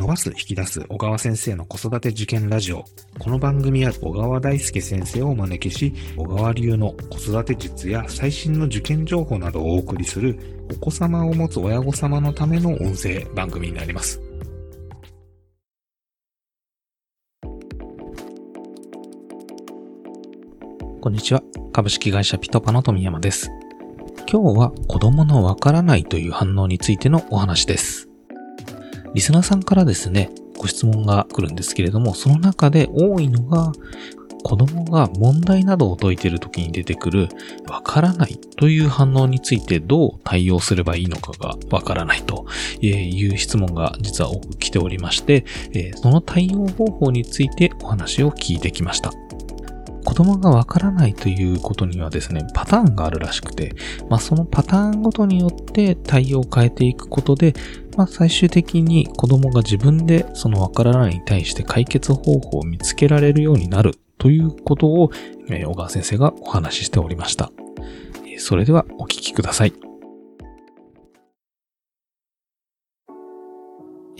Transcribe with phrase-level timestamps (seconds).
[0.00, 2.86] 伸ばす、引き出す小川先生の子育て受験ラジオ。
[3.18, 10.38] この番組は小川大輔先生をお招きし、小川流の子育て術や最新の受験情報などをお送りする、
[10.72, 14.22] お子様を持つ親御様のための音声番組になります。
[21.02, 21.42] こんにちは。
[21.74, 23.50] 株式会社ピトパの富山です。
[24.26, 28.09] 今日は子供のわからないという反応についてのお話です。
[29.14, 33.72] リスナーさんからですね、ご質問が来るんですけれども、その中で多いのが、
[34.42, 37.28] 子供が問題などを解いている時に出てくる、
[37.68, 42.46] わからないという反応についてどう対応すればいいのかがわからないと
[42.80, 45.44] いう質問が実は多く来ておりまして、
[45.96, 49.12] その対応方法についてお話を聞いてきました。
[50.10, 53.76] 子供がわからないということにはですね、パターンがあるらしくて、
[54.08, 57.54] まあ、そのパターンごとによって対応を変えていくことで、
[57.96, 65.12] まあ、最終的に子供が自分でそのわからないに対して解決方法を見つけられるようになるということを、
[65.48, 67.52] え、小川先生がお話ししておりました。
[68.36, 69.89] それではお聞きください。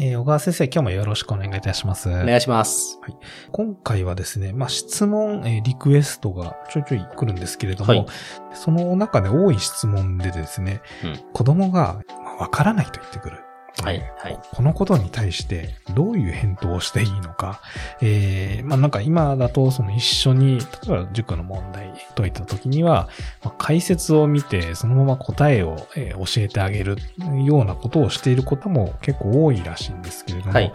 [0.00, 2.08] えー、小川先生、今日もよろしくお願いいたします。
[2.08, 3.00] お願いします。
[3.02, 3.16] はい、
[3.50, 8.06] 今回はですね、まあ、質問、えー、リクエストがちょいちょい来るんですけれども、はい、
[8.54, 12.00] その中で多い質問でですね、うん、子供が
[12.38, 13.38] わからないと言ってくる。
[13.82, 14.40] はい、はい。
[14.54, 17.60] このことに対してどういう返答をしていいのか。
[18.00, 23.08] えー、まあなんか今だとその一緒に、例えば塾の問題解いた時には、
[23.44, 26.96] まあ、解説を見てそのまま答えを、えー、教えてあげる
[27.44, 30.72] ようなことをしていることも結構多いらしいんですけれども、はい、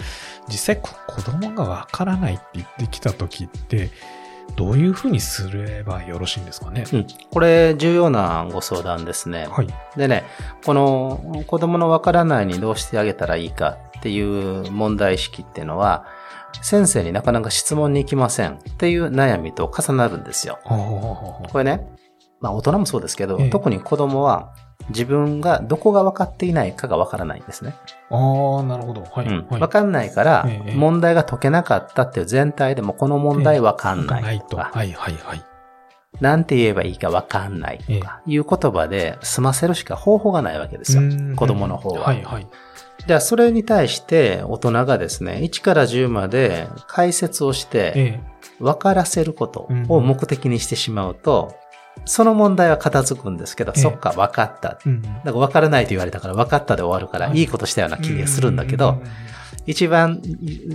[0.48, 0.90] 実際子
[1.22, 3.90] 供がわからないって言ってきた時って、
[4.56, 9.48] どういうふうにすればよろしいんですかね、うん、これ重要なご相談ですね。
[9.50, 10.24] はい、でね、
[10.64, 16.06] この子供のわからないにどうしてあげたらいいかっていう問題意識っていうのは、
[16.62, 20.60] 先生になかなか質問に行きませんっていう悩みと重なるんですよ。
[20.64, 21.88] これね、
[22.40, 23.50] まあ大人もそうですけど、え。
[23.50, 24.54] 特に子供は
[24.90, 27.76] 自分がどこが分かっていないかが分からないんですね。
[28.10, 29.04] ああ、なるほど。
[29.04, 29.26] はい。
[29.26, 34.72] うん、分かんないから、問題が解けなかったっていう全体でもこの問題分かんないとか。
[34.74, 35.44] はいはいはい。
[36.22, 41.02] なんて言えばいいか分かんないとかいう言葉で済ませるしか方法がないわけですよ。
[41.36, 42.04] 子供の方は。
[42.04, 42.48] はいはい。
[43.08, 48.22] では、それに対して大人がですね、1から10まで解説をして、
[48.60, 51.56] 分からせることを目的にしてしまうと、
[52.06, 54.78] その問題は片付くんですけど、ええ、そっか、分かった。
[54.86, 57.44] うん、だから分からないと言われたから分かったで終わるから、い。
[57.44, 59.02] いことしたような気がするんだけど、
[59.66, 60.22] 一番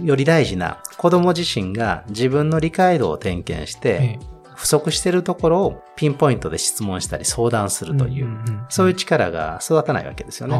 [0.02, 4.18] より大事な子供自身が自分の理解度を点検して、
[4.54, 8.28] 不足しているところをピンポイントで質問したり相談するという、
[8.68, 10.58] そういう力が育たないわけですよね。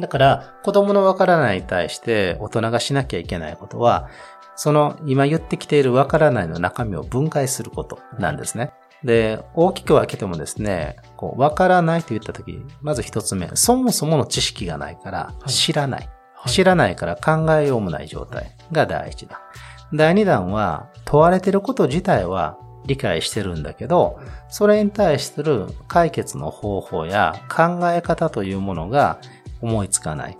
[0.00, 4.08] だから、子供の分からないに対して大人がしなきゃいけないことは、
[4.56, 8.72] その今言ってきている分からないの中身を分解することなんですね。
[9.04, 16.08] で、大きく分けてもですね、こう、わからないと言ったとき、まず一つ目、そもそもの知識がないから知らない。
[16.34, 19.38] はい、知らないから考えようもない状態が第一弾。
[19.94, 29.18] 第二弾は、問われていること自体は理解してるんだけど、それに対する解決の方法や考え方というものが
[29.60, 30.36] 思いつかない。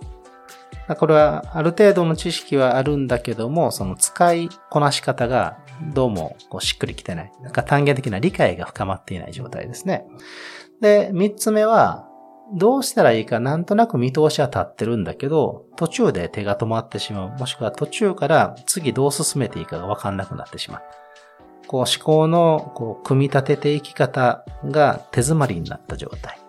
[0.97, 5.57] これはある程度の知識はあるんだけども、その使いこなし方が
[5.93, 7.31] どうもこうしっくりきてない。
[7.41, 10.05] なんか単元的な理解が深まっていない状態ですね。
[10.81, 12.05] で、三つ目は、
[12.51, 17.37] どうしたらいいかなんとなく見通しは立ってるんだけど、途中で手が止まってしまう。
[17.37, 20.81] もしくは途中から次どう進めていいかがわかんなくなってしまう。
[21.67, 26.39] こう思考のこう組み立てていき方が手詰まりになった状態。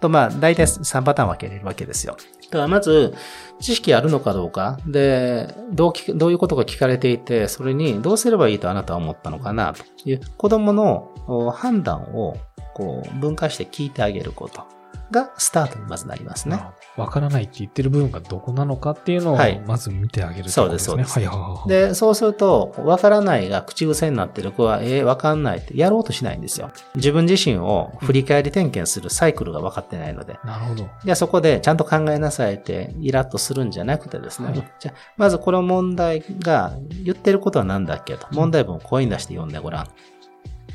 [0.00, 2.16] と、まあ、大体3パターン分けれるわけですよ。
[2.50, 3.14] だからまず、
[3.60, 11.10] 知識あるのかどうか、で、どうどういうことが聞かれていて、それにどうすればいいとあなたは思ったのかな、という子供の
[11.52, 12.36] 判断を
[12.74, 14.77] こう分解して聞いてあげること。
[15.10, 16.60] がスタートにまずなりますね。
[16.96, 21.18] わからないって言ってる部分がどこなのかっていうのをまず見てあげる、ね、そうです、そうです。
[21.18, 21.68] はい。
[21.68, 26.70] で、そうすると、わからないが口癖になってる子は、えー、わかんないってやろうとしないんですよ。
[26.96, 30.38] 自分自身を振り返り点検するサイクルが分かってないので。
[30.44, 30.88] なるほど。
[31.04, 34.48] で、そこでちゃんと考えなさいってイラッとするんじゃなくてですね。
[34.48, 38.26] はい、じゃまずこの問題が言ってることは何だっけと。
[38.32, 39.88] 問題文を声に出して読んでごらん。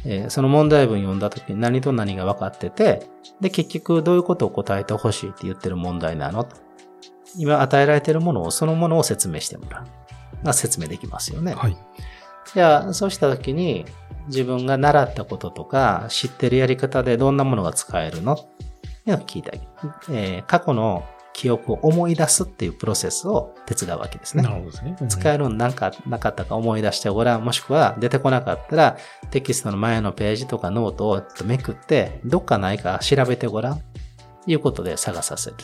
[0.06, 3.08] えー、その問題文読んだ時に何と何が分かってて、
[3.40, 6.44] で、結局どういうことを答えてほしいって言ってる問題なの？
[6.44, 6.58] と。
[7.38, 10.46] 今与えられているものを、そのものを説明してもらう。
[10.46, 11.54] が説明できますよね。
[11.54, 11.78] はい。
[12.54, 13.86] じゃあ、そうした時に、
[14.28, 18.34] 自分が習ったこととか、知ってるやり方でどんなものが使えるの？
[18.34, 19.68] っていうのを聞いてあげる。
[20.12, 24.44] えー、過去の記憶を思い出すっていうプロセスを手伝うわけですね。
[24.44, 24.96] なるほどですね。
[25.02, 28.98] うん、使えるのなんかなかったか思い出してごらん、もしくは出てこなかったら
[29.32, 33.82] テキストの前のページとかノートをめくって、どっかないか調べてごらん。
[34.46, 35.56] いうことで探させる。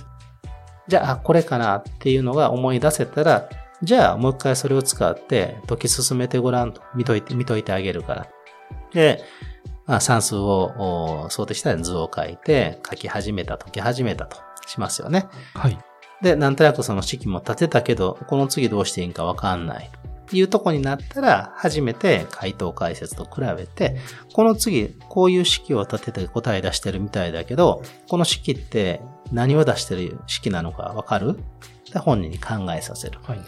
[0.87, 3.49] じゃあ、これかなっていうのが思い出せたら、
[3.81, 8.27] じゃあもう一回それを使って解き進めてごらんと見といて、見といてあげるから。
[8.93, 9.23] で、
[9.85, 14.37] まあ、算数を想定したら図を書いて書き始めた、解き始めたと
[14.69, 15.27] しますよね。
[15.53, 15.77] はい。
[16.21, 19.89] で、なんとなくその式も立てたけど、この次どうしていいかわかんない。
[20.31, 23.97] いうとこになったら、初めて回答解説と比べて、
[24.33, 29.01] この次、こういう式を立てて答え出してるみたいだけど、この式って
[29.31, 31.39] 何を出してる式なのかわかる？
[31.91, 33.17] で本人に考えさせる。
[33.23, 33.39] はい。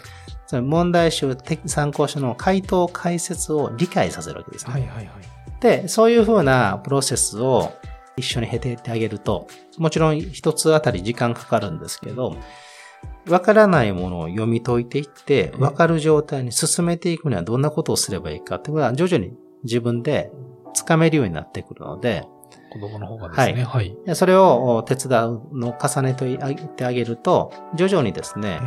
[0.48, 1.36] それ問題集、
[1.66, 4.72] 参考書の回答解説を理解させるわけですね。
[4.72, 5.08] はいはいはい。
[5.60, 7.72] で、そういうふうなプロセスを
[8.16, 9.46] 一緒に経てってあげると、
[9.78, 12.36] もちろん一つあたり時間かかるんですけど、
[13.28, 19.32] わからないものを読み解いていって、わかる状態に進めていくにはどんなことをすればいいかっていうのは徐々に
[19.64, 20.30] 自分で
[20.74, 22.24] つかめるようになってくるので、
[22.70, 23.64] 子供の方がですね。
[23.64, 23.94] はい。
[24.06, 28.60] はい、それを手伝うのを重ねてあげると、徐々にですね、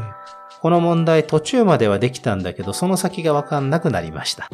[0.61, 4.49] この問題途中まではできたんだけど、その先がわかんなくなりました。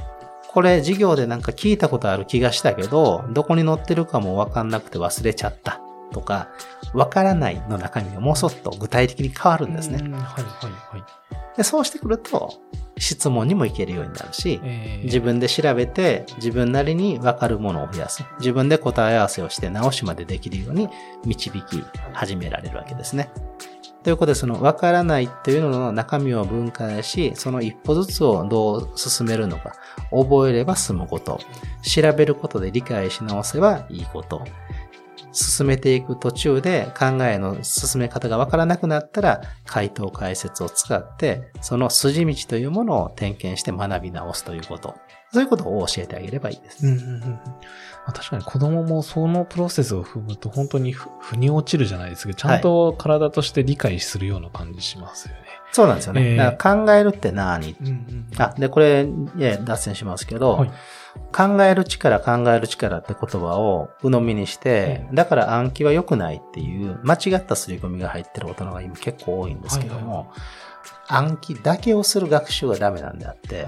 [0.54, 5.82] これ授業でなんか聞いたことある気がしたけど、どこに載ってるかもわかんなくて忘れちゃった。
[6.12, 6.50] とか、
[6.94, 9.98] わからないの中身がもうちょっと具体的に変わるんですね。
[9.98, 11.58] はいはいはい。
[11.58, 12.62] でそうしてくると、
[12.98, 18.24] 質問にもいけるようになるし、えー、自分で調べて自分なりにわかるものを増やす。
[18.40, 20.88] 自分で答え合わせをして直しまでできるように
[21.26, 21.84] 導き
[22.14, 23.32] 始められるわけですね。
[24.04, 29.74] ということで、その分からないっていうのの中身を分解し、その一歩ずつをどう進めるのか、
[30.12, 31.40] 覚えれば済むこと、
[31.84, 34.44] 調べることで理解し直せばいいこと、
[35.32, 44.96] 進めていく途中で考えの進め方がわからなくなったら、回答解説を使って、その筋道というものを点検して学び直すということ。
[45.34, 46.86] そういうことを教えてあげればいいです。
[46.86, 47.38] うんうんうんま
[48.08, 55.42] あ、確かに子供もそのプロセスを踏むと本当に腑に落ちるじゃないですけど、ちゃんと体として理解するような感じしますよね。
[55.42, 56.36] はい、そうなんですよね。
[56.36, 59.08] えー、考えるって何、うんうん、あ、で、これ、
[59.64, 60.72] 脱線しますけど、はい。
[61.34, 70.32] 考える力、考える力って言葉を鵜呑みにして、だから暗記は良くないっていう間違った刷り込みが入ってる大人が今結構多いんですけども、
[71.08, 73.68] 暗記だけをする学習がダメなんであって、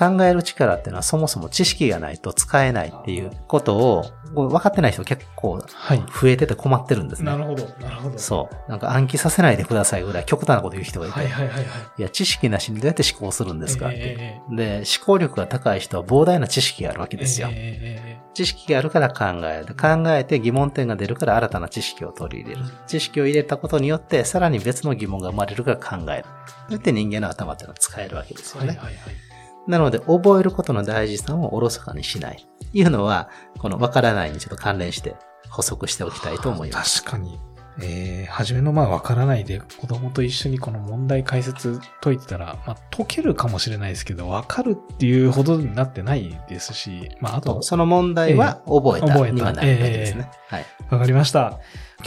[0.00, 4.04] 考える力っていうのはそもそも知識がないと使えないっていうことを
[4.34, 7.30] 分かってない人結構増えてて困ってるんですね。
[7.30, 8.18] はい、なるほど、なるほど。
[8.18, 8.70] そう。
[8.70, 11.18] なんか暗記させないでくださいぐらい極端なこと言う人がいて。
[11.18, 11.66] はいはいはい、はい。
[11.98, 17.48] いや、知識なしにどうやって思考するんですかって、えー、で、思考力が高い人は膨大な知識があるわけですよ。
[17.52, 19.74] えー、知識があるから考える。
[19.74, 22.64] 考えて疑問点が出るから新たな知識を取り入れる。
[22.86, 26.24] 知識を入れたことによってさらに別の疑問が生まれるから考える。
[26.24, 26.30] そ
[26.70, 28.68] うやって人間の頭っていうのは使えるわけですよね。
[28.68, 29.30] はいはいはい
[29.66, 32.46] なので、覚えることの大事さをおろそかにしない。
[32.72, 33.28] いうのは、
[33.58, 35.16] このわからないにちょっと関連して
[35.48, 37.02] 補足しておきたいと思います。
[37.02, 37.38] 確かに。
[37.82, 47.62] えー、初めのまあわからないで子供と一緒にこの問題解説解いてたら、まあ解けるかもしれないですけど、わかるっていうほどになってないですし、まああと。
[47.62, 50.30] その問題は覚えたにはなるわけですね。
[50.50, 50.66] えー、はい。
[50.90, 51.58] わかりました。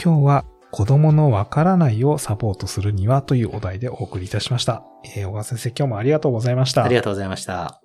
[0.01, 4.83] 今日は子供のわからないをサポートするにはというお題でお送りいたしました。
[5.03, 6.83] えー、小川先生、今日もありがとうございました。
[6.83, 7.79] ありがとうございました。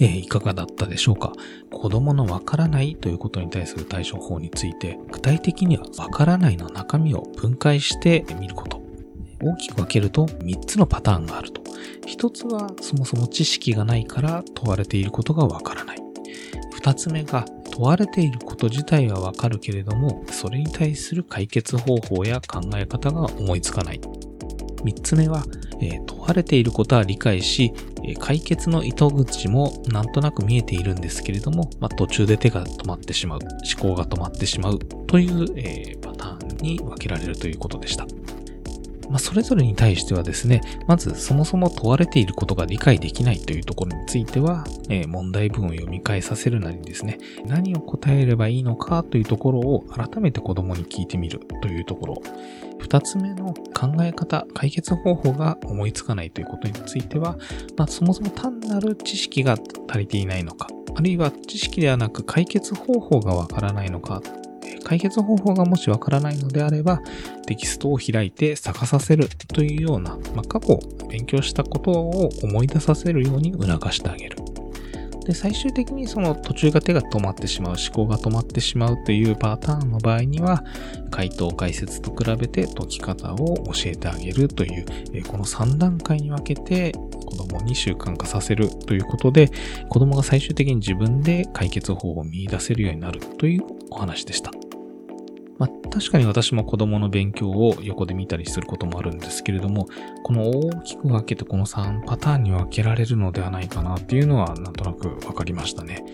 [0.00, 1.32] えー、いかがだったでしょうか？
[1.70, 8.82] 子供のわからないということに対する対処法について、具体的にはわからないの中身を分解してみること。
[9.44, 11.62] 大きく分けると3つのパターンがあると。
[12.08, 15.98] 1つはそもそも知識がないから問われていることがわからない。
[16.80, 24.00] 2つ目が問われていること自体はわかるけれども、それに対する解決方法や考え方が思いつかない。
[24.84, 25.44] 三つ目は、
[25.80, 27.72] え、問われていることは理解し、
[28.20, 38.06] 解決の糸口もなんとなく見えているんですけれども、まあ、途中で手が止まってしまう、思考が止まってしまうという、え、パターンに分けられるということでした。
[39.10, 52.22] まあ、それぞれに対してはですね、まずそもそも問われていることが理解できないというところについては、えー、問題文を読み返させるなりですね、何を答えればいいのかというところを改めて子供に聞いてみるというところ。
[52.78, 57.38] 二つ目の考え方、解決方法が思いつかないということについては、
[57.76, 59.56] まあ、そもそも単なる知識が
[59.88, 64.22] 足りていないのか、あるいは知識ではなく解決方法がわからないのか
[64.84, 67.00] 解決方法がもしわからないのであれば、
[67.46, 74.36] テキストを開いて探させるというような、まあ、過去勉強したことを思い出させるように促してあげる。
[75.24, 80.62] で、最終的にその途中が手が止まってしまう、思考が止まってしまうというパターンの場合には、
[81.10, 84.84] 回答解説と比べて解き方を教えてあげるという、
[85.26, 89.50] この3段階に分けて子供に習慣化させるということで、
[89.88, 94.53] 子供が最終的に自分で解決法を見出せるようになるというお話でした。
[95.58, 99.86] まあ、確かに私も子供の勉強を横で見たりすることもあるんですけれども、
[100.22, 106.04] この大きく分けてこの3パターンに分けられるのではないかなっていうのはなんとなく分かりましたね。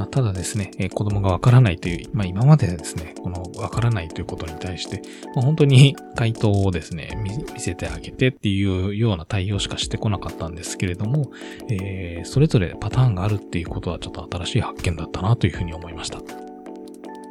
[0.00, 5.02] まあ、ただですね、えー、子供がわからないという、まあ、今までですね、このわからないということに対して、
[5.34, 11.30] まあ、本当に回答をですね見、せてあげてっていうような対応しかしてこなかったんですけれども、
[11.68, 16.49] えー、それぞれパターンがあるっていうことはちょっと新しい発見だったなというふうに思いました。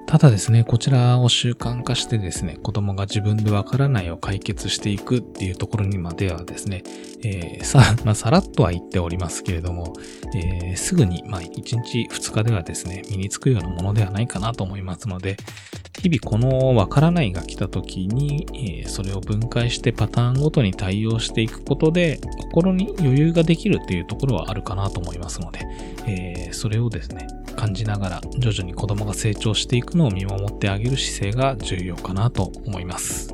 [0.09, 6.81] ただですね、こちらを習慣化してですね、子供が自分でわからないを解決していくっていうところにまではですね、
[7.23, 9.93] えー、さ、 まあ、さらっとは言っておりますけれども、
[10.33, 15.37] えー、すぐに、まあ、1日2日ではですね、身につくようなものではないかなと思いますので、
[16.01, 18.47] 日々このわからないが来た時に、
[18.83, 25.59] え、それを分解してパターンごとに対応していくことで、心に余裕ができるっていうところはあるかなと思いますので、
[26.07, 27.27] えー、それをですね、
[27.57, 33.33] 感じながら徐々に子供が成長していくのを見守ってあげる姿勢が重要かなと思います。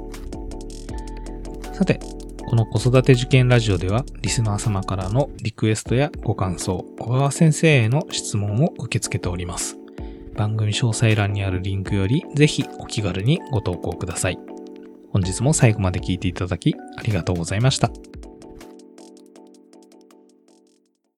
[1.71, 1.99] さて、
[2.47, 9.84] この子育て受験ラジオではリスナー様からのリクエストやご感想、小川先生への質問を受け付けております。
[10.35, 14.39] 番組詳細欄にあるリンクよりぜひお気軽にご投稿ください。
[15.09, 17.89] 本日も最後まで聴いていただきありがとうございました。